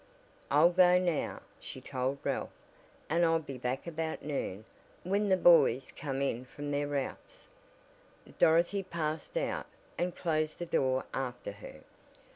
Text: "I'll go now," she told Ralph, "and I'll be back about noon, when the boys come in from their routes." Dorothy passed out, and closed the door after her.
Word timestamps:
"I'll 0.49 0.71
go 0.71 0.97
now," 0.97 1.43
she 1.59 1.79
told 1.79 2.17
Ralph, 2.23 2.49
"and 3.07 3.23
I'll 3.23 3.37
be 3.37 3.59
back 3.59 3.85
about 3.85 4.23
noon, 4.23 4.65
when 5.03 5.29
the 5.29 5.37
boys 5.37 5.93
come 5.95 6.23
in 6.23 6.45
from 6.45 6.71
their 6.71 6.87
routes." 6.87 7.49
Dorothy 8.39 8.81
passed 8.81 9.37
out, 9.37 9.67
and 9.99 10.15
closed 10.15 10.57
the 10.57 10.65
door 10.65 11.05
after 11.13 11.51
her. 11.51 11.81